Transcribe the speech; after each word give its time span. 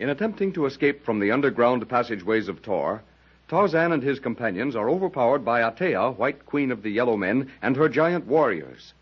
In 0.00 0.08
attempting 0.08 0.54
to 0.54 0.64
escape 0.64 1.04
from 1.04 1.20
the 1.20 1.30
underground 1.30 1.86
passageways 1.86 2.48
of 2.48 2.62
Tohr, 2.62 3.02
Tarzan 3.48 3.92
and 3.92 4.02
his 4.02 4.18
companions 4.18 4.74
are 4.74 4.88
overpowered 4.88 5.44
by 5.44 5.60
Atea, 5.60 6.16
White 6.16 6.46
Queen 6.46 6.72
of 6.72 6.82
the 6.82 6.90
Yellow 6.90 7.18
Men, 7.18 7.50
and 7.60 7.76
her 7.76 7.86
giant 7.86 8.26
warriors. 8.26 8.94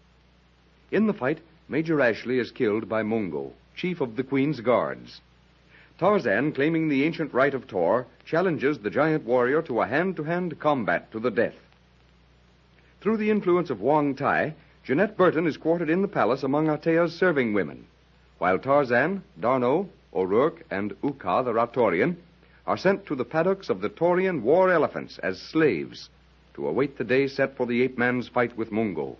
In 0.90 1.06
the 1.06 1.12
fight, 1.12 1.38
Major 1.68 2.00
Ashleigh 2.00 2.40
is 2.40 2.50
killed 2.50 2.88
by 2.88 3.04
Mungo, 3.04 3.52
chief 3.76 4.00
of 4.00 4.16
the 4.16 4.24
Queen's 4.24 4.58
guards. 4.58 5.20
Tarzan, 6.00 6.50
claiming 6.50 6.88
the 6.88 7.04
ancient 7.04 7.32
right 7.32 7.54
of 7.54 7.68
Tohr, 7.68 8.06
challenges 8.24 8.80
the 8.80 8.90
giant 8.90 9.24
warrior 9.24 9.62
to 9.62 9.80
a 9.80 9.86
hand 9.86 10.16
to 10.16 10.24
hand 10.24 10.58
combat 10.58 11.12
to 11.12 11.20
the 11.20 11.30
death. 11.30 11.60
Through 13.00 13.18
the 13.18 13.30
influence 13.30 13.70
of 13.70 13.80
Wong 13.80 14.16
Tai, 14.16 14.52
Jeanette 14.82 15.16
Burton 15.16 15.46
is 15.46 15.58
quartered 15.58 15.90
in 15.90 16.02
the 16.02 16.08
palace 16.08 16.42
among 16.42 16.66
Atea's 16.66 17.14
serving 17.14 17.52
women, 17.52 17.86
while 18.38 18.58
Tarzan, 18.58 19.22
D'Arnot, 19.38 19.86
O'Rourke, 20.14 20.64
and 20.70 20.96
Uka, 21.02 21.42
the 21.44 21.52
Ratorian, 21.52 22.16
are 22.66 22.76
sent 22.76 23.06
to 23.06 23.14
the 23.14 23.24
paddocks 23.24 23.70
of 23.70 23.80
the 23.80 23.88
Taurian 23.88 24.42
war 24.42 24.70
elephants 24.70 25.18
as 25.18 25.40
slaves 25.40 26.08
to 26.54 26.66
await 26.66 26.98
the 26.98 27.04
day 27.04 27.28
set 27.28 27.56
for 27.56 27.66
the 27.66 27.82
ape 27.82 27.96
man's 27.96 28.28
fight 28.28 28.56
with 28.56 28.72
Mungo. 28.72 29.16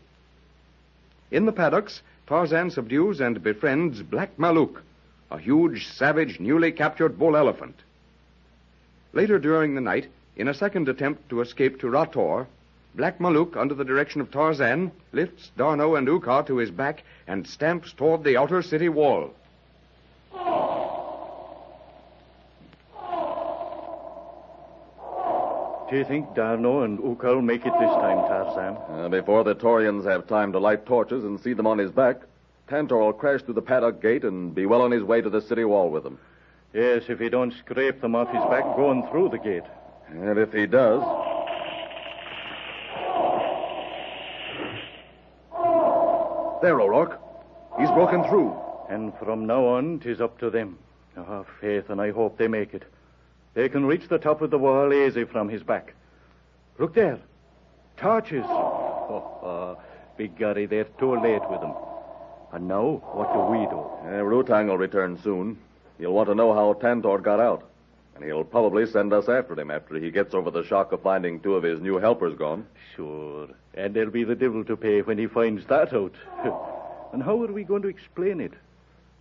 In 1.30 1.46
the 1.46 1.52
paddocks, 1.52 2.02
Tarzan 2.26 2.70
subdues 2.70 3.20
and 3.20 3.42
befriends 3.42 4.02
Black 4.02 4.36
Maluk, 4.36 4.82
a 5.30 5.38
huge, 5.38 5.86
savage, 5.86 6.40
newly 6.40 6.72
captured 6.72 7.18
bull 7.18 7.36
elephant. 7.36 7.76
Later 9.12 9.38
during 9.38 9.74
the 9.74 9.80
night, 9.80 10.08
in 10.36 10.48
a 10.48 10.54
second 10.54 10.88
attempt 10.88 11.28
to 11.28 11.40
escape 11.40 11.80
to 11.80 11.86
Rator, 11.86 12.46
Black 12.94 13.18
Maluk, 13.18 13.56
under 13.56 13.74
the 13.74 13.84
direction 13.84 14.20
of 14.20 14.30
Tarzan, 14.30 14.90
lifts 15.12 15.50
D'Arnot 15.56 15.98
and 15.98 16.06
Uka 16.06 16.44
to 16.46 16.56
his 16.56 16.70
back 16.70 17.02
and 17.26 17.46
stamps 17.46 17.92
toward 17.92 18.24
the 18.24 18.36
outer 18.36 18.62
city 18.62 18.88
wall. 18.88 19.34
Do 25.90 25.96
you 25.96 26.04
think 26.04 26.34
D'Arnot 26.34 26.84
and 26.84 26.98
Uka 27.02 27.28
will 27.28 27.40
make 27.42 27.64
it 27.64 27.72
this 27.80 27.90
time, 27.90 28.18
Tarzan? 28.28 28.76
Uh, 28.90 29.08
before 29.08 29.42
the 29.42 29.54
Taurians 29.54 30.04
have 30.04 30.26
time 30.26 30.52
to 30.52 30.58
light 30.58 30.84
torches 30.84 31.24
and 31.24 31.40
see 31.40 31.54
them 31.54 31.66
on 31.66 31.78
his 31.78 31.90
back, 31.90 32.20
Tantor 32.68 32.98
will 32.98 33.14
crash 33.14 33.40
through 33.42 33.54
the 33.54 33.62
paddock 33.62 34.02
gate 34.02 34.22
and 34.24 34.54
be 34.54 34.66
well 34.66 34.82
on 34.82 34.90
his 34.90 35.02
way 35.02 35.22
to 35.22 35.30
the 35.30 35.40
city 35.40 35.64
wall 35.64 35.88
with 35.88 36.02
them. 36.04 36.18
Yes, 36.74 37.04
if 37.08 37.18
he 37.18 37.30
don't 37.30 37.54
scrape 37.54 38.02
them 38.02 38.14
off 38.14 38.28
his 38.28 38.44
back 38.50 38.64
going 38.76 39.08
through 39.10 39.30
the 39.30 39.38
gate. 39.38 39.62
And 40.10 40.38
if 40.38 40.52
he 40.52 40.66
does. 40.66 41.02
There, 46.60 46.80
O'Rourke. 46.80 47.18
He's 47.78 47.90
broken 47.92 48.24
through. 48.24 48.54
And 48.90 49.14
from 49.18 49.46
now 49.46 49.64
on, 49.64 50.00
'tis 50.00 50.20
up 50.20 50.38
to 50.38 50.50
them. 50.50 50.76
Ah, 51.16 51.44
faith, 51.60 51.88
and 51.88 52.00
I 52.00 52.10
hope 52.10 52.36
they 52.36 52.48
make 52.48 52.74
it. 52.74 52.82
They 53.54 53.68
can 53.68 53.86
reach 53.86 54.08
the 54.08 54.18
top 54.18 54.42
of 54.42 54.50
the 54.50 54.58
wall 54.58 54.92
easy 54.92 55.24
from 55.24 55.48
his 55.48 55.62
back. 55.62 55.94
Look 56.78 56.94
there. 56.94 57.18
Torches. 57.96 58.44
Oh, 58.46 59.76
uh, 59.78 59.82
Big 60.16 60.36
Gary, 60.36 60.66
they're 60.66 60.84
too 60.84 61.20
late 61.20 61.42
with 61.50 61.60
them. 61.60 61.74
And 62.52 62.68
now, 62.68 63.02
what 63.12 63.32
do 63.32 63.40
we 63.40 63.66
do? 63.66 63.80
Uh, 64.08 64.22
Rutang 64.22 64.68
will 64.68 64.78
return 64.78 65.18
soon. 65.22 65.58
He'll 65.98 66.12
want 66.12 66.28
to 66.28 66.34
know 66.34 66.54
how 66.54 66.72
Tantor 66.74 67.18
got 67.18 67.40
out. 67.40 67.68
And 68.14 68.24
he'll 68.24 68.44
probably 68.44 68.86
send 68.86 69.12
us 69.12 69.28
after 69.28 69.58
him 69.58 69.70
after 69.70 69.96
he 69.96 70.10
gets 70.10 70.34
over 70.34 70.50
the 70.50 70.64
shock 70.64 70.92
of 70.92 71.02
finding 71.02 71.40
two 71.40 71.54
of 71.54 71.62
his 71.62 71.80
new 71.80 71.98
helpers 71.98 72.34
gone. 72.36 72.66
Sure. 72.96 73.48
And 73.74 73.94
there'll 73.94 74.10
be 74.10 74.24
the 74.24 74.34
devil 74.34 74.64
to 74.64 74.76
pay 74.76 75.02
when 75.02 75.18
he 75.18 75.26
finds 75.26 75.66
that 75.66 75.92
out. 75.92 76.14
and 77.12 77.22
how 77.22 77.40
are 77.42 77.52
we 77.52 77.62
going 77.64 77.82
to 77.82 77.88
explain 77.88 78.40
it? 78.40 78.54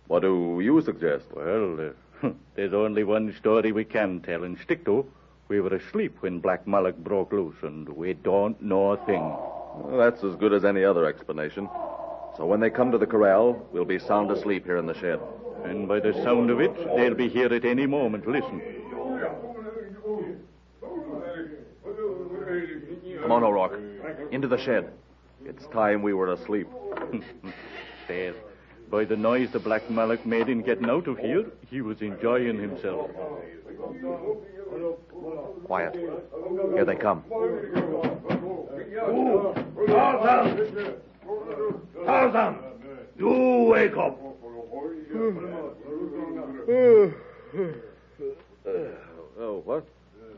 What 0.08 0.22
do 0.22 0.58
you 0.62 0.80
suggest? 0.80 1.26
Well, 1.32 1.80
uh, 1.80 1.92
Hmm. 2.20 2.30
there's 2.56 2.74
only 2.74 3.04
one 3.04 3.32
story 3.38 3.70
we 3.70 3.84
can 3.84 4.20
tell 4.20 4.42
and 4.42 4.58
stick 4.58 4.84
to. 4.86 5.06
We 5.48 5.60
were 5.60 5.74
asleep 5.74 6.16
when 6.20 6.40
Black 6.40 6.66
Maluk 6.66 6.96
broke 6.96 7.32
loose, 7.32 7.56
and 7.62 7.88
we 7.88 8.14
don't 8.14 8.60
know 8.60 8.90
a 8.90 8.96
thing. 9.06 9.20
Well, 9.20 9.98
that's 9.98 10.24
as 10.24 10.34
good 10.34 10.52
as 10.52 10.64
any 10.64 10.84
other 10.84 11.06
explanation. 11.06 11.68
So 12.36 12.44
when 12.44 12.60
they 12.60 12.70
come 12.70 12.90
to 12.90 12.98
the 12.98 13.06
corral, 13.06 13.66
we'll 13.72 13.84
be 13.84 13.98
sound 13.98 14.30
asleep 14.30 14.64
here 14.64 14.78
in 14.78 14.86
the 14.86 14.94
shed. 14.94 15.20
And 15.64 15.86
by 15.86 16.00
the 16.00 16.12
sound 16.24 16.50
of 16.50 16.60
it, 16.60 16.74
they'll 16.96 17.14
be 17.14 17.28
here 17.28 17.52
at 17.52 17.64
any 17.64 17.86
moment. 17.86 18.26
Listen. 18.26 18.60
Come 23.22 23.32
on, 23.32 23.44
O'Rourke. 23.44 23.80
Into 24.32 24.48
the 24.48 24.58
shed. 24.58 24.92
It's 25.44 25.66
time 25.68 26.02
we 26.02 26.14
were 26.14 26.32
asleep. 26.32 26.68
By 28.90 29.04
the 29.04 29.16
noise 29.16 29.50
the 29.50 29.58
Black 29.58 29.86
Maluk 29.88 30.24
made 30.24 30.48
in 30.48 30.62
getting 30.62 30.88
out 30.88 31.06
of 31.08 31.18
here, 31.18 31.44
he 31.70 31.82
was 31.82 32.00
enjoying 32.00 32.58
himself. 32.58 33.10
Quiet. 35.64 35.94
Here 35.94 36.84
they 36.86 36.96
come. 36.96 37.22
Tarzan! 39.86 40.94
Tarzan! 42.04 42.58
You 43.18 43.66
wake 43.68 43.96
up! 43.96 44.18
Oh, 46.70 47.12
oh, 49.38 49.62
what? 49.64 49.84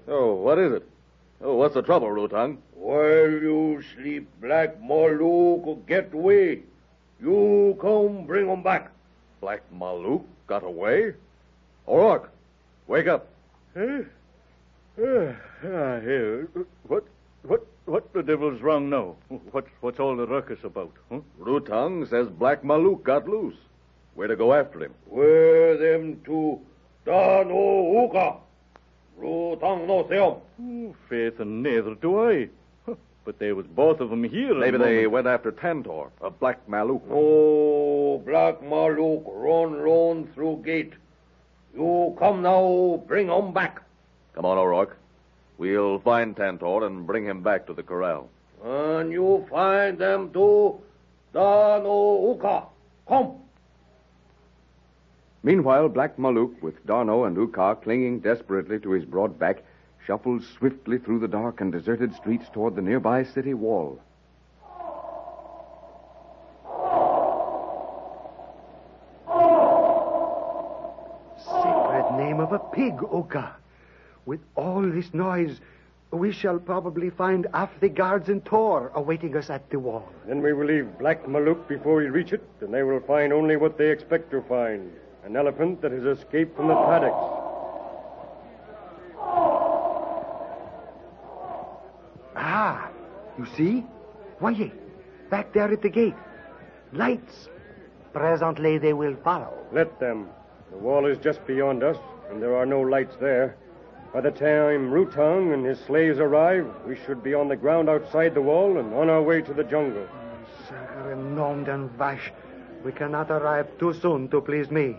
Oh, 0.09 0.35
what 0.35 0.59
is 0.59 0.73
it? 0.73 0.89
Oh, 1.41 1.55
what's 1.55 1.75
the 1.75 1.83
trouble, 1.83 2.09
Rutang? 2.09 2.59
While 2.75 3.31
you 3.31 3.83
sleep, 3.95 4.29
Black 4.41 4.81
Maluk 4.81 5.87
get 5.87 6.13
away. 6.13 6.63
You 7.23 7.77
come 7.81 8.27
bring 8.27 8.49
him 8.49 8.63
back. 8.63 8.91
Black 9.41 9.63
Maluk 9.75 10.25
got 10.47 10.65
away? 10.65 11.15
O'Rourke, 11.87 12.31
wake 12.87 13.07
up. 13.07 13.29
Huh? 13.77 14.03
Uh, 14.99 16.01
here. 16.01 16.49
What, 16.87 17.05
what, 17.43 17.67
what 17.87 18.13
the 18.13 18.23
devil's 18.23 18.61
wrong 18.61 18.91
now? 18.91 19.17
What, 19.51 19.67
what's 19.81 19.99
all 19.99 20.17
the 20.17 20.27
ruckus 20.27 20.63
about? 20.65 20.93
Huh? 21.11 21.21
Rutang 21.41 22.09
says 22.09 22.29
Black 22.29 22.63
Maluk 22.63 23.03
got 23.03 23.29
loose. 23.29 23.57
Where 24.15 24.29
to 24.29 24.37
go 24.37 24.53
after 24.53 24.85
him? 24.85 24.95
Where 25.07 25.77
them 25.77 26.21
two 26.25 26.61
D'Arnot 27.05 27.51
Uka. 27.51 28.37
Rutang 29.19 29.87
no 29.87 30.07
see 30.09 30.17
'em. 30.17 30.37
Oh, 30.91 30.95
faith, 31.09 31.41
and 31.41 31.63
neither 31.63 31.95
do 31.95 32.31
I. 32.31 32.49
Huh, 33.21 33.33
But 33.33 33.39
there 33.39 33.55
was 33.55 33.67
both 33.67 34.01
of 34.01 34.11
them 34.11 34.25
here. 34.25 34.55
Maybe 34.55 34.79
the 34.79 34.85
they 34.85 35.07
went 35.07 35.27
after 35.27 35.51
Tantor, 35.53 36.11
a 36.21 36.31
Black 36.31 36.67
Maluk. 36.69 37.03
Oh, 37.11 38.19
Black 38.19 38.61
Maluk 38.63 39.25
run 39.27 39.75
run 39.75 40.27
through 40.35 40.63
gate. 40.65 40.93
You 41.75 42.17
come 42.19 42.43
now, 42.43 43.03
bring 43.07 43.27
bring 43.27 43.31
'em 43.31 43.53
back. 43.53 43.83
Come 44.35 44.45
on, 44.45 44.59
O'Rourke. 44.59 44.97
We'll 45.59 45.99
find 46.01 46.37
Tantor 46.37 46.85
and 46.87 47.07
bring 47.07 47.25
him 47.25 47.43
back 47.43 47.67
to 47.67 47.75
the 47.75 47.83
corral. 47.83 48.29
And 48.65 49.13
you 49.13 49.47
find 49.51 49.99
them 49.99 50.31
two 50.33 50.81
D'Arnot 51.33 52.23
Uka. 52.29 52.63
Come. 53.07 53.35
Meanwhile, 55.43 55.89
Black 55.89 56.17
Maluk, 56.19 56.61
with 56.63 56.85
D'Arnot 56.87 57.27
and 57.29 57.37
Uka 57.37 57.77
clinging 57.83 58.21
desperately 58.21 58.79
to 58.81 58.91
his 58.91 59.05
broad 59.05 59.39
back, 59.39 59.63
shuffles 60.07 60.47
swiftly 60.59 60.99
through 60.99 61.21
the 61.21 61.29
dark 61.29 61.61
and 61.61 61.73
deserted 61.73 62.15
streets 62.15 62.47
toward 62.53 62.75
the 62.77 62.83
nearby 62.83 63.25
city 63.25 63.55
wall. 63.55 64.01
Sacred 71.45 72.17
name 72.17 72.41
of 72.41 72.53
a 72.53 72.59
pig, 72.59 72.95
Uka. 73.13 73.55
With 74.27 74.41
all 74.57 74.83
this 74.83 75.13
noise, 75.15 75.61
we 76.13 76.33
shall 76.33 76.59
probably 76.59 77.11
find 77.11 77.47
half 77.55 77.71
the 77.81 77.89
guards 77.89 78.29
in 78.29 78.41
Tohr 78.41 78.91
awaiting 78.95 79.37
us 79.37 79.49
at 79.49 79.69
the 79.71 79.79
wall. 79.79 80.09
Then 80.27 80.43
we 80.43 80.53
will 80.53 80.67
leave 80.67 80.99
Black 80.99 81.25
Maluk 81.27 81.69
before 81.69 81.97
we 81.97 82.07
reach 82.07 82.33
it, 82.33 82.43
and 82.61 82.75
they 82.75 82.83
will 82.83 83.01
find 83.01 83.33
only 83.33 83.57
what 83.57 83.79
they 83.79 83.91
expect 83.91 84.31
to 84.33 84.43
find 84.43 84.91
an 85.25 85.37
elephant 85.37 85.81
that 85.83 85.93
has 85.93 86.05
escaped 86.05 86.57
from 86.57 86.69
the 86.69 86.75
paddocks. 86.75 87.50
Ah, 92.63 92.91
you 93.39 93.47
see? 93.57 93.87
Why, 94.39 94.71
back 95.31 95.55
there 95.55 95.73
at 95.73 95.81
the 95.81 95.89
gate. 95.89 96.15
Lights. 96.93 97.49
Presently 98.13 98.77
they 98.77 98.93
will 98.93 99.17
follow. 99.25 99.55
Let 99.73 99.99
them. 99.99 100.29
The 100.71 100.77
wall 100.77 101.07
is 101.07 101.17
just 101.17 101.47
beyond 101.47 101.83
us, 101.83 101.97
and 102.29 102.43
there 102.43 102.55
are 102.55 102.67
no 102.67 102.83
lights 102.83 103.17
there. 103.19 103.57
By 104.13 104.21
the 104.21 104.31
time 104.31 104.91
Rutang 104.91 105.55
and 105.55 105.65
his 105.65 105.79
slaves 105.87 106.19
arrive, 106.19 106.67
we 106.87 106.97
should 107.07 107.23
be 107.23 107.33
on 107.33 107.49
the 107.49 107.57
ground 107.57 107.89
outside 107.89 108.35
the 108.35 108.43
wall 108.43 108.77
and 108.77 108.93
on 108.93 109.09
our 109.09 109.23
way 109.23 109.41
to 109.41 109.55
the 109.55 109.65
jungle. 109.65 110.07
Sacre 110.69 111.17
nom 111.17 111.65
d'un 111.65 111.89
vache. 111.97 112.31
We 112.85 112.93
cannot 112.93 113.31
arrive 113.31 113.69
too 113.79 113.95
soon 113.95 114.29
to 114.29 114.43
please 114.43 114.71
me. 114.71 114.97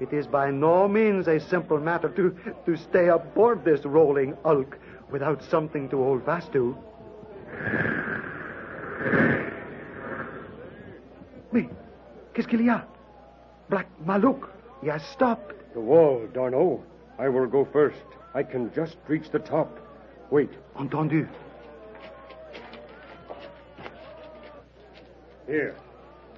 It 0.00 0.12
is 0.12 0.28
by 0.28 0.52
no 0.52 0.86
means 0.86 1.26
a 1.26 1.40
simple 1.40 1.80
matter 1.80 2.10
to, 2.10 2.36
to 2.64 2.76
stay 2.76 3.08
aboard 3.08 3.64
this 3.64 3.84
rolling 3.84 4.36
hulk 4.44 4.78
without 5.10 5.42
something 5.42 5.88
to 5.88 5.96
hold 5.96 6.24
fast 6.24 6.52
to. 6.52 6.76
Mais, 11.52 11.68
qu'est-ce 12.32 12.48
qu'il 12.48 12.62
y 12.62 12.70
a? 12.70 12.86
Black 13.68 13.86
Maluk. 14.04 14.48
He 14.82 14.88
has 14.88 15.02
stopped. 15.12 15.54
The 15.74 15.80
wall, 15.80 16.26
D'Arnot. 16.32 16.80
I 17.18 17.28
will 17.28 17.46
go 17.46 17.64
first. 17.72 18.04
I 18.34 18.42
can 18.42 18.70
just 18.74 18.96
reach 19.08 19.30
the 19.30 19.38
top. 19.38 19.78
Wait. 20.30 20.50
Entendu. 20.76 21.28
Here. 25.46 25.74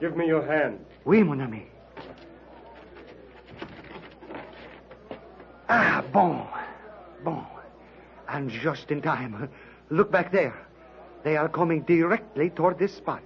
Give 0.00 0.16
me 0.16 0.26
your 0.26 0.44
hand. 0.44 0.84
Oui, 1.04 1.22
mon 1.22 1.40
ami. 1.40 1.66
Ah, 5.68 6.04
bon. 6.12 6.46
Bon. 7.22 7.44
And 8.28 8.50
just 8.50 8.90
in 8.90 9.00
time. 9.00 9.48
Look 9.90 10.10
back 10.10 10.32
there. 10.32 10.54
They 11.24 11.38
are 11.38 11.48
coming 11.48 11.80
directly 11.80 12.50
toward 12.50 12.78
this 12.78 12.94
spot. 12.94 13.22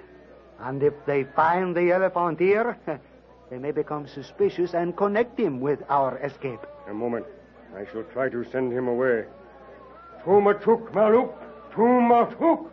And 0.61 0.83
if 0.83 0.95
they 1.05 1.25
find 1.25 1.77
the 1.77 1.91
elephant 1.91 2.39
here, 2.39 2.79
they 3.51 3.59
may 3.59 3.73
become 3.73 4.07
suspicious 4.07 4.73
and 4.73 4.97
connect 4.97 5.39
him 5.39 5.61
with 5.61 5.83
our 5.91 6.17
escape. 6.19 6.61
A 6.89 6.95
moment. 6.95 7.27
I 7.77 7.85
shall 7.93 8.05
try 8.05 8.29
to 8.29 8.45
send 8.51 8.73
him 8.73 8.87
away. 8.89 9.25
Tumatuk, 10.25 10.93
Maluk! 10.93 11.33
Tumatuk! 11.73 12.71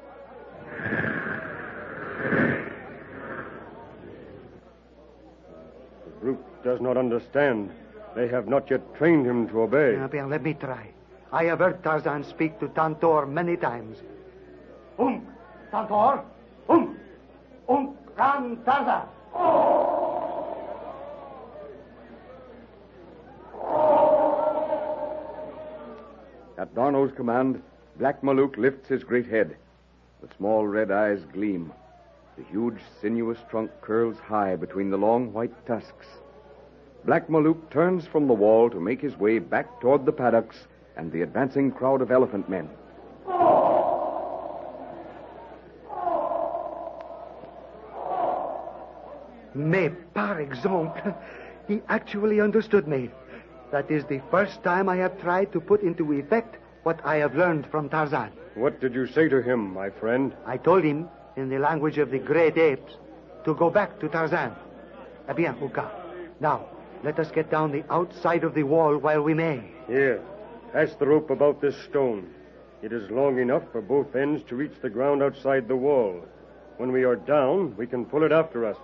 The 6.05 6.11
brute 6.21 6.63
does 6.63 6.81
not 6.81 6.97
understand. 6.97 7.71
They 8.15 8.27
have 8.27 8.47
not 8.47 8.69
yet 8.69 8.95
trained 8.95 9.25
him 9.25 9.47
to 9.49 9.61
obey. 9.61 9.95
Bien, 10.09 10.29
let 10.29 10.43
me 10.43 10.53
try. 10.53 10.87
I 11.31 11.45
have 11.45 11.59
heard 11.59 11.83
Tarzan 11.83 12.23
speak 12.23 12.59
to 12.59 12.67
Tantor 12.69 13.25
many 13.25 13.57
times. 13.57 13.97
Um, 14.97 15.27
Tantor! 15.71 16.23
Um! 16.69 16.97
Um, 17.67 17.97
Ran 18.17 18.57
Tarzan! 18.63 19.07
At 26.57 26.73
D'Arnot's 26.73 27.15
command, 27.15 27.61
Black 27.97 28.21
Maluk 28.21 28.57
lifts 28.57 28.87
his 28.87 29.03
great 29.03 29.27
head. 29.27 29.57
The 30.21 30.29
small 30.37 30.65
red 30.65 30.91
eyes 30.91 31.19
gleam. 31.33 31.73
The 32.37 32.43
huge, 32.43 32.79
sinuous 33.01 33.39
trunk 33.49 33.71
curls 33.81 34.17
high 34.17 34.55
between 34.55 34.89
the 34.89 34.97
long 34.97 35.33
white 35.33 35.65
tusks. 35.65 36.07
Black 37.03 37.27
Maluk 37.27 37.69
turns 37.69 38.07
from 38.07 38.27
the 38.27 38.33
wall 38.33 38.69
to 38.69 38.79
make 38.79 39.01
his 39.01 39.17
way 39.17 39.39
back 39.39 39.79
toward 39.81 40.05
the 40.05 40.11
paddocks 40.13 40.57
and 40.95 41.11
the 41.11 41.21
advancing 41.21 41.71
crowd 41.71 42.01
of 42.01 42.11
elephant 42.11 42.49
men. 42.49 42.69
Mais 49.55 49.91
par 50.13 50.39
exemple, 50.39 51.01
he 51.67 51.81
actually 51.87 52.41
understood 52.41 52.87
me. 52.87 53.09
That 53.71 53.89
is 53.89 54.03
the 54.05 54.21
first 54.29 54.61
time 54.63 54.89
I 54.89 54.97
have 54.97 55.19
tried 55.21 55.51
to 55.53 55.61
put 55.61 55.81
into 55.81 56.13
effect 56.13 56.57
what 56.83 56.99
I 57.05 57.15
have 57.17 57.35
learned 57.35 57.65
from 57.67 57.89
Tarzan. 57.89 58.31
What 58.55 58.79
did 58.79 58.93
you 58.93 59.07
say 59.07 59.27
to 59.29 59.41
him, 59.41 59.73
my 59.73 59.89
friend? 59.89 60.33
I 60.45 60.57
told 60.57 60.83
him, 60.83 61.09
in 61.35 61.49
the 61.49 61.57
language 61.57 61.97
of 61.97 62.11
the 62.11 62.19
great 62.19 62.57
apes, 62.57 62.93
to 63.45 63.55
go 63.55 63.69
back 63.69 63.99
to 63.99 64.09
Tarzan. 64.09 64.51
Eh 65.27 65.33
bien, 65.33 65.55
Uka. 65.61 65.89
Now, 66.39 66.65
let 67.03 67.19
us 67.19 67.31
get 67.31 67.49
down 67.49 67.71
the 67.71 67.83
outside 67.89 68.43
of 68.43 68.53
the 68.53 68.63
wall 68.63 68.97
while 68.97 69.21
we 69.21 69.33
may. 69.33 69.61
Here. 69.87 70.21
Pass 70.73 70.93
the 70.95 71.07
rope 71.07 71.29
about 71.29 71.61
this 71.61 71.75
stone. 71.85 72.27
It 72.81 72.91
is 72.91 73.09
long 73.09 73.39
enough 73.39 73.63
for 73.71 73.81
both 73.81 74.15
ends 74.15 74.43
to 74.49 74.55
reach 74.55 74.73
the 74.81 74.89
ground 74.89 75.23
outside 75.23 75.67
the 75.67 75.75
wall. 75.75 76.23
When 76.77 76.91
we 76.91 77.03
are 77.03 77.15
down, 77.15 77.75
we 77.77 77.87
can 77.87 78.05
pull 78.05 78.23
it 78.23 78.31
after 78.31 78.65
us. 78.65 78.77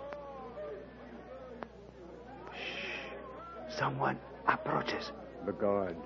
Someone 3.81 4.17
approaches. 4.47 5.11
The 5.43 5.53
guard. 5.53 5.97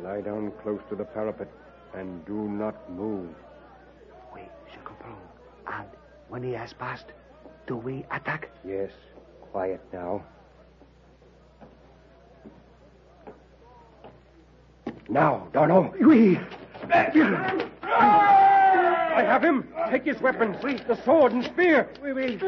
Lie 0.00 0.20
down 0.20 0.52
close 0.62 0.80
to 0.90 0.94
the 0.94 1.02
parapet 1.02 1.48
and 1.92 2.24
do 2.24 2.48
not 2.48 2.88
move. 2.88 3.34
Oui, 4.32 4.42
je 4.72 4.78
comprends. 4.84 5.18
And 5.66 5.88
when 6.28 6.44
he 6.44 6.52
has 6.52 6.72
passed, 6.72 7.06
do 7.66 7.74
we 7.74 8.04
attack? 8.12 8.48
Yes. 8.64 8.92
Quiet 9.50 9.80
now. 9.92 10.22
Now, 15.08 15.48
D'Arnot. 15.52 16.00
Oui. 16.00 16.38
I 16.92 17.64
have 19.16 19.42
him. 19.42 19.66
Take 19.90 20.04
his 20.04 20.20
weapons. 20.20 20.58
The 20.62 20.96
sword 21.04 21.32
and 21.32 21.44
spear. 21.44 21.88
Oui, 22.00 22.12
oui. 22.12 22.38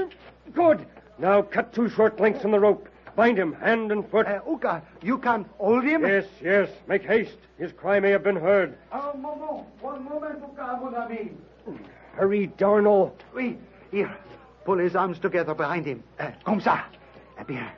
Good. 0.55 0.87
Now 1.19 1.43
cut 1.43 1.73
two 1.75 1.89
short 1.89 2.21
lengths 2.21 2.45
in 2.45 2.53
the 2.53 2.61
rope. 2.61 2.89
Bind 3.19 3.37
him 3.37 3.53
hand 3.55 3.91
and 3.91 4.09
foot. 4.09 4.29
Uh, 4.29 4.38
Uka, 4.49 4.81
you 5.03 5.19
can 5.19 5.44
hold 5.59 5.82
him? 5.82 6.06
Yes, 6.06 6.25
yes. 6.41 6.69
Make 6.87 7.03
haste. 7.03 7.37
His 7.59 7.73
cry 7.73 7.99
may 7.99 8.12
have 8.12 8.23
been 8.23 8.37
heard. 8.37 8.79
Un 8.93 9.20
moment. 9.20 9.67
One 9.81 10.05
moment, 10.05 10.38
Uka, 10.41 10.79
mon 10.81 10.94
ami. 10.94 11.32
Hurry, 12.12 12.47
D'Arnot. 12.47 13.20
Oui. 13.35 13.59
Here. 13.91 14.17
Pull 14.65 14.79
his 14.79 14.94
arms 14.94 15.19
together 15.19 15.53
behind 15.53 15.85
him. 15.85 16.05
Uh, 16.20 16.31
comme 16.44 16.61
ça. 16.61 16.85
Eh 17.41 17.43
bien. 17.43 17.69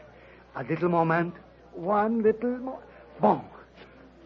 A 0.56 0.62
little 0.64 0.90
moment. 0.90 1.34
One 1.72 2.22
little 2.22 2.58
more. 2.58 2.82
Bon. 3.18 3.40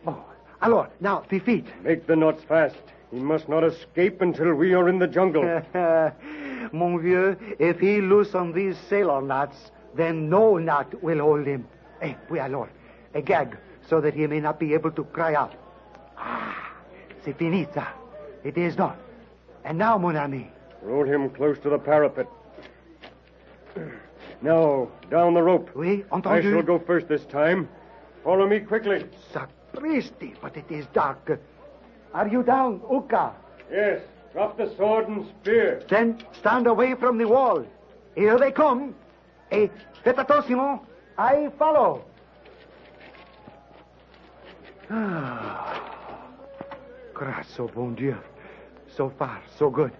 Bon. 0.04 0.20
Alors, 0.62 0.88
now, 0.98 1.22
the 1.30 1.38
feet. 1.38 1.66
Make 1.84 2.08
the 2.08 2.16
knots 2.16 2.42
fast. 2.42 2.74
He 3.12 3.20
must 3.20 3.48
not 3.48 3.62
escape 3.62 4.20
until 4.20 4.52
we 4.54 4.74
are 4.74 4.88
in 4.88 4.98
the 4.98 5.06
jungle. 5.06 5.44
Mon 6.72 6.98
vieux, 6.98 7.36
if 7.60 7.78
he 7.78 8.00
loosen 8.00 8.52
these 8.52 8.76
sailor 8.88 9.22
knots, 9.22 9.70
then 9.96 10.28
no 10.28 10.58
knot 10.58 11.02
will 11.02 11.18
hold 11.20 11.46
him. 11.46 11.66
Eh, 12.02 12.14
oui, 12.30 12.38
alors. 12.38 12.68
A 13.14 13.22
gag, 13.22 13.56
so 13.88 14.00
that 14.00 14.14
he 14.14 14.26
may 14.26 14.40
not 14.40 14.58
be 14.58 14.74
able 14.74 14.90
to 14.90 15.04
cry 15.04 15.34
out. 15.34 15.52
Ah, 16.16 16.72
c'est 17.24 17.36
fini, 17.36 17.66
ça. 17.74 17.88
It 18.42 18.58
is 18.58 18.76
done. 18.76 18.96
And 19.64 19.78
now, 19.78 19.96
mon 19.98 20.16
ami. 20.16 20.50
Roll 20.82 21.04
him 21.06 21.30
close 21.30 21.58
to 21.60 21.70
the 21.70 21.78
parapet. 21.78 22.26
Now, 24.42 24.88
down 25.10 25.32
the 25.32 25.42
rope. 25.42 25.70
Oui, 25.74 26.04
I 26.12 26.42
shall 26.42 26.62
go 26.62 26.78
first 26.78 27.08
this 27.08 27.24
time. 27.24 27.66
Follow 28.22 28.46
me 28.46 28.60
quickly. 28.60 29.06
Sapristi, 29.32 30.34
but 30.42 30.54
it 30.54 30.70
is 30.70 30.84
dark. 30.92 31.40
Are 32.12 32.28
you 32.28 32.42
down, 32.42 32.82
Uka? 32.92 33.32
Yes. 33.70 34.02
Drop 34.34 34.58
the 34.58 34.74
sword 34.76 35.08
and 35.08 35.26
spear. 35.40 35.82
Then 35.88 36.18
stand 36.38 36.66
away 36.66 36.94
from 36.94 37.16
the 37.16 37.26
wall. 37.26 37.64
Here 38.16 38.38
they 38.38 38.50
come. 38.50 38.94
Et 39.50 39.70
faites 40.02 40.18
attention. 40.18 40.80
I 41.18 41.48
follow. 41.58 42.04
Ah. 44.90 45.74
Grâce 47.14 47.58
au 47.58 47.66
bon 47.68 47.94
Dieu. 47.94 48.16
So 48.88 49.10
far, 49.18 49.40
so 49.56 49.70
good. 49.70 49.92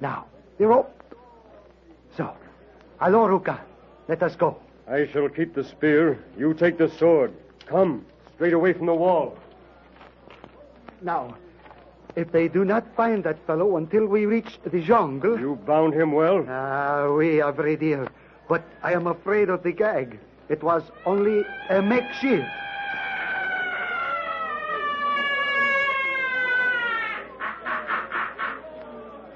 Now, 0.00 0.24
the 0.58 0.66
rope. 0.66 0.90
So, 2.16 2.30
alors, 3.00 3.30
Uka, 3.30 3.60
let 4.08 4.22
us 4.22 4.34
go. 4.36 4.56
I 4.88 5.06
shall 5.12 5.28
keep 5.28 5.54
the 5.54 5.62
spear. 5.62 6.18
You 6.36 6.54
take 6.54 6.78
the 6.78 6.88
sword. 6.98 7.32
Come, 7.66 8.04
straight 8.34 8.54
away 8.54 8.72
from 8.72 8.86
the 8.86 8.94
wall. 8.94 9.36
Now, 11.02 11.36
if 12.16 12.32
they 12.32 12.48
do 12.48 12.64
not 12.64 12.84
find 12.96 13.22
that 13.24 13.38
fellow 13.46 13.76
until 13.76 14.06
we 14.06 14.26
reach 14.26 14.58
the 14.64 14.80
jungle. 14.80 15.38
You 15.38 15.56
bound 15.66 15.94
him 15.94 16.12
well. 16.12 16.44
Ah, 16.48 17.08
oui, 17.10 17.40
à 17.40 17.50
vrai 17.54 17.76
dire. 17.76 18.08
But 18.48 18.62
I 18.82 18.92
am 18.92 19.06
afraid 19.06 19.48
of 19.48 19.62
the 19.62 19.72
gag. 19.72 20.18
It 20.48 20.62
was 20.62 20.82
only 21.06 21.44
a 21.70 21.80
makeshift. 21.82 22.46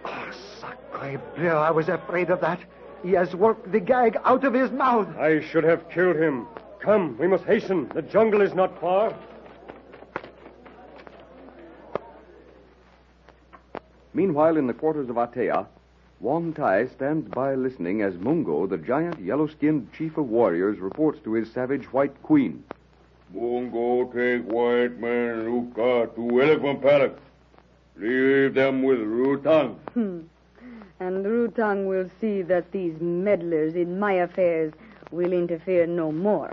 Oh, 0.04 0.30
sacre 0.60 1.20
bleu, 1.36 1.48
I 1.48 1.70
was 1.70 1.88
afraid 1.88 2.30
of 2.30 2.40
that. 2.40 2.60
He 3.02 3.12
has 3.12 3.34
worked 3.34 3.70
the 3.72 3.80
gag 3.80 4.16
out 4.24 4.44
of 4.44 4.54
his 4.54 4.70
mouth. 4.70 5.08
I 5.16 5.40
should 5.40 5.64
have 5.64 5.88
killed 5.88 6.16
him. 6.16 6.46
Come, 6.80 7.16
we 7.18 7.26
must 7.26 7.44
hasten. 7.44 7.88
The 7.94 8.02
jungle 8.02 8.40
is 8.40 8.54
not 8.54 8.80
far. 8.80 9.14
Meanwhile, 14.14 14.56
in 14.56 14.66
the 14.66 14.74
quarters 14.74 15.08
of 15.08 15.16
Atea, 15.16 15.66
Wong 16.20 16.52
Tai 16.52 16.88
stands 16.88 17.28
by 17.28 17.54
listening 17.54 18.02
as 18.02 18.18
Mungo, 18.18 18.66
the 18.66 18.76
giant 18.76 19.20
yellow-skinned 19.20 19.92
chief 19.92 20.18
of 20.18 20.28
warriors, 20.28 20.80
reports 20.80 21.20
to 21.22 21.34
his 21.34 21.48
savage 21.52 21.84
white 21.92 22.20
queen. 22.25 22.64
Mungo 23.32 24.04
take 24.12 24.42
white 24.50 24.98
man 24.98 25.48
Luka 25.48 26.10
to 26.16 26.42
elephant 26.42 26.82
paddock. 26.82 27.18
Leave 27.96 28.54
them 28.54 28.82
with 28.82 28.98
Rutang. 28.98 29.76
Hmm. 29.94 30.22
And 30.98 31.25
Rutang 31.25 31.87
will 31.87 32.10
see 32.20 32.42
that 32.42 32.72
these 32.72 33.00
meddlers 33.00 33.76
in 33.76 34.00
my 34.00 34.14
affairs 34.14 34.72
will 35.12 35.32
interfere 35.32 35.87
no 35.87 36.10
more. 36.10 36.52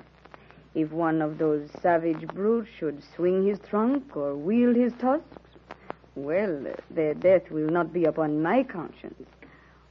If 0.75 0.91
one 0.91 1.24
of 1.24 1.39
those 1.39 1.72
savage 1.81 2.27
brutes 2.27 2.69
should 2.77 3.01
swing 3.15 3.48
his 3.48 3.57
trunk 3.67 4.15
or 4.15 4.36
wield 4.36 4.75
his 4.75 4.93
tusks, 5.00 5.25
well, 6.13 6.63
their 6.91 7.15
death 7.15 7.50
will 7.50 7.69
not 7.69 7.91
be 7.91 8.05
upon 8.05 8.43
my 8.43 8.62
conscience. 8.62 9.27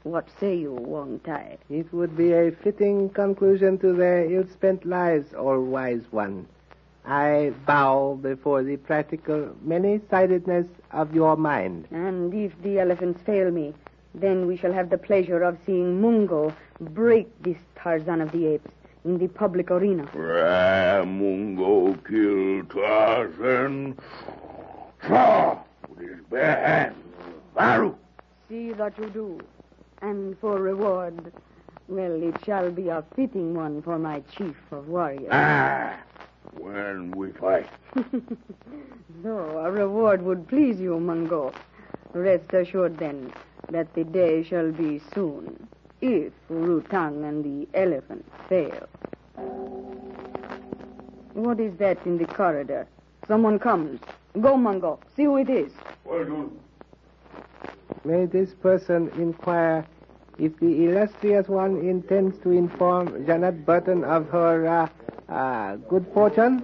What 0.05 0.29
say 0.39 0.55
you, 0.55 0.73
Wong 0.73 1.19
Tai? 1.25 1.57
It 1.71 1.91
would 1.95 2.15
be 2.15 2.33
a 2.33 2.53
fitting 2.53 3.09
conclusion 3.09 3.79
to 3.79 3.95
their 3.95 4.31
ill-spent 4.31 4.85
lives, 4.85 5.33
all 5.33 5.63
wise 5.63 6.05
one. 6.11 6.47
I 7.07 7.55
bow 7.65 8.19
before 8.21 8.63
the 8.63 8.77
practical 8.77 9.57
many-sidedness 9.63 10.67
of 10.91 11.15
your 11.15 11.39
mind. 11.39 11.89
And 11.91 12.35
if 12.35 12.53
the 12.63 12.81
elephants 12.81 13.23
fail 13.23 13.51
me, 13.51 13.73
then 14.15 14.47
we 14.47 14.59
shall 14.59 14.75
have 14.75 14.91
the 14.91 14.99
pleasure 14.99 15.43
of 15.43 15.57
seeing 15.65 16.03
Mungo 16.03 16.53
break 16.81 17.27
this 17.43 17.59
Tarzan 17.75 18.21
of 18.21 18.31
the 18.31 18.47
Apes 18.47 18.71
in 19.07 19.17
the 19.17 19.29
public 19.29 19.71
arena. 19.71 20.05
Ramungo 20.15 21.97
kill 22.07 22.63
Tarzan. 22.67 23.97
Tra! 25.01 25.65
With 25.89 26.11
his 26.11 26.21
bare 26.31 26.67
hands. 26.67 26.97
Baru! 27.55 27.97
See 28.51 28.73
that 28.73 28.99
you 28.99 29.09
do. 29.09 29.41
And 30.03 30.39
for 30.39 30.59
reward, 30.59 31.33
well, 31.89 32.23
it 32.23 32.37
shall 32.45 32.71
be 32.71 32.89
a 32.89 33.05
fitting 33.15 33.55
one 33.55 33.83
for 33.83 33.99
my 33.99 34.21
chief 34.37 34.57
of 34.71 34.89
warriors. 34.89 35.29
Ah! 35.31 35.99
When 36.53 37.11
we 37.13 37.33
fight. 37.33 37.69
so 39.23 39.39
a 39.59 39.71
reward 39.71 40.23
would 40.23 40.49
please 40.49 40.81
you, 40.81 40.99
Mungo. 40.99 41.53
Rest 42.13 42.53
assured, 42.53 42.99
then, 42.99 43.33
that 43.71 43.93
the 43.95 44.05
day 44.05 44.43
shall 44.45 44.71
be 44.71 45.01
soon, 45.15 45.69
if 46.01 46.33
Rutang 46.49 47.25
and 47.29 47.45
the 47.45 47.69
elephant 47.79 48.25
fail. 48.49 48.89
What 51.33 51.59
is 51.59 51.77
that 51.79 51.99
in 52.07 52.19
the 52.19 52.27
corridor? 52.27 52.87
Someone 53.27 53.59
comes. 53.59 54.01
Go, 54.41 54.57
Mungo. 54.57 55.01
See 55.17 55.25
who 55.25 55.37
it 55.37 55.51
is. 55.51 55.73
Well 56.05 56.25
done. 56.25 56.61
May 58.05 58.27
this 58.27 58.53
person 58.55 59.09
inquire 59.17 59.87
if 60.39 60.59
the 60.59 60.85
illustrious 60.85 61.49
one 61.49 61.79
intends 61.79 62.39
to 62.41 62.51
inform 62.51 63.25
Janet 63.25 63.65
Burton 63.65 64.05
of 64.05 64.29
her 64.29 64.67
uh, 64.67 65.33
uh, 65.33 65.77
good 65.77 66.07
fortune, 66.13 66.63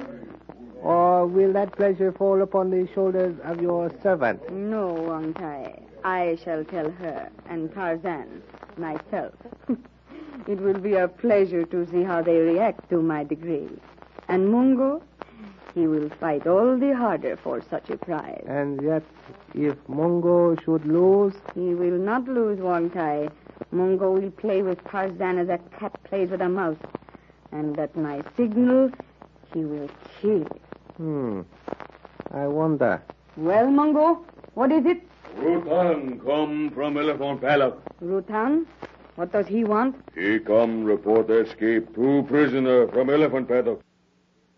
or 0.82 1.26
will 1.26 1.52
that 1.54 1.72
pleasure 1.72 2.12
fall 2.12 2.42
upon 2.42 2.70
the 2.70 2.86
shoulders 2.94 3.36
of 3.44 3.60
your 3.62 3.90
servant? 4.02 4.52
No, 4.52 4.92
Wong 4.92 5.32
Tai. 5.34 5.80
I 6.04 6.38
shall 6.44 6.64
tell 6.64 6.90
her 6.90 7.30
and 7.48 7.72
Tarzan 7.72 8.42
myself. 8.76 9.32
it 10.46 10.60
will 10.60 10.78
be 10.78 10.94
a 10.94 11.08
pleasure 11.08 11.64
to 11.64 11.86
see 11.90 12.02
how 12.02 12.22
they 12.22 12.36
react 12.36 12.88
to 12.90 13.00
my 13.00 13.24
degree. 13.24 13.68
And 14.28 14.50
Mungo, 14.50 15.02
he 15.74 15.86
will 15.86 16.08
fight 16.20 16.46
all 16.46 16.78
the 16.78 16.94
harder 16.94 17.36
for 17.36 17.62
such 17.62 17.90
a 17.90 17.96
prize. 17.96 18.44
And 18.46 18.80
yet, 18.82 19.02
if 19.54 19.76
Mungo 19.88 20.56
should 20.64 20.84
lose, 20.86 21.34
He 21.54 21.74
will 21.74 21.98
not 21.98 22.26
lose, 22.28 22.58
Wong 22.60 22.90
Tai. 22.90 23.28
Mungo 23.72 24.12
will 24.12 24.30
play 24.30 24.62
with 24.62 24.82
Tarzan 24.84 25.38
as 25.38 25.48
a 25.48 25.58
cat 25.78 25.92
plays 26.04 26.30
with 26.30 26.40
a 26.40 26.48
mouse. 26.48 26.76
And 27.52 27.78
at 27.78 27.96
my 27.96 28.22
signal, 28.36 28.90
he 29.52 29.64
will 29.64 29.88
kill 30.20 30.42
it. 30.42 30.62
hmm, 30.96 31.40
I 32.32 32.46
wonder. 32.46 33.02
Well, 33.36 33.70
Mungo, 33.70 34.24
what 34.54 34.70
is 34.72 34.86
it? 34.86 35.02
Rutang 35.38 36.24
come 36.24 36.70
from 36.70 36.96
Elephant 36.96 37.40
Palace. 37.40 37.74
Rutang? 38.02 38.66
What 39.16 39.32
does 39.32 39.46
he 39.46 39.64
want? 39.64 39.96
He 40.14 40.38
come 40.38 40.84
report 40.84 41.28
escape 41.30 41.94
two 41.94 42.24
prisoner 42.28 42.88
from 42.88 43.10
Elephant 43.10 43.48
Paddock. 43.48 43.82